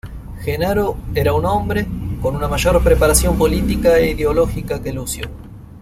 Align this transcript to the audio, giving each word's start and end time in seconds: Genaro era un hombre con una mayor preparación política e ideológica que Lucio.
Genaro 0.43 0.97
era 1.13 1.31
un 1.35 1.45
hombre 1.45 1.85
con 2.23 2.35
una 2.35 2.47
mayor 2.47 2.83
preparación 2.83 3.37
política 3.37 3.97
e 3.99 4.09
ideológica 4.09 4.81
que 4.81 4.91
Lucio. 4.91 5.29